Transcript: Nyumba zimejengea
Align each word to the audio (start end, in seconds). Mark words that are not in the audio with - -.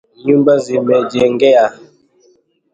Nyumba 0.25 0.53
zimejengea 0.63 1.65